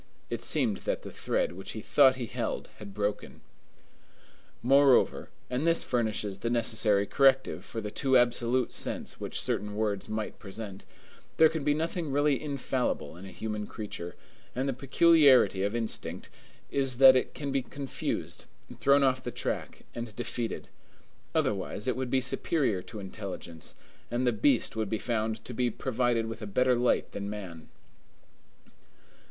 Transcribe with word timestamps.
It 0.31 0.41
seemed 0.41 0.77
that 0.77 1.03
the 1.03 1.11
thread 1.11 1.51
which 1.51 1.73
he 1.73 1.81
thought 1.81 2.15
he 2.15 2.25
held 2.25 2.69
had 2.77 2.91
broken. 2.91 3.41
Moreover, 4.63 5.29
and 5.47 5.67
this 5.67 5.83
furnishes 5.83 6.39
the 6.39 6.49
necessary 6.49 7.05
corrective 7.05 7.63
for 7.63 7.81
the 7.81 7.91
too 7.91 8.17
absolute 8.17 8.73
sense 8.73 9.19
which 9.19 9.39
certain 9.39 9.75
words 9.75 10.09
might 10.09 10.39
present, 10.39 10.85
there 11.37 11.49
can 11.49 11.63
be 11.63 11.75
nothing 11.75 12.11
really 12.11 12.41
infallible 12.41 13.15
in 13.15 13.27
a 13.27 13.31
human 13.31 13.67
creature, 13.67 14.15
and 14.55 14.67
the 14.67 14.73
peculiarity 14.73 15.61
of 15.61 15.75
instinct 15.75 16.31
is 16.71 16.97
that 16.97 17.15
it 17.15 17.35
can 17.35 17.51
become 17.51 17.69
confused, 17.69 18.45
thrown 18.79 19.03
off 19.03 19.21
the 19.23 19.29
track, 19.29 19.83
and 19.93 20.15
defeated. 20.15 20.67
Otherwise, 21.35 21.87
it 21.87 21.95
would 21.95 22.09
be 22.09 22.21
superior 22.21 22.81
to 22.81 22.97
intelligence, 22.97 23.75
and 24.09 24.25
the 24.25 24.33
beast 24.33 24.75
would 24.75 24.89
be 24.89 24.97
found 24.97 25.45
to 25.45 25.53
be 25.53 25.69
provided 25.69 26.25
with 26.25 26.41
a 26.41 26.47
better 26.47 26.73
light 26.73 27.11
than 27.11 27.29
man. 27.29 27.69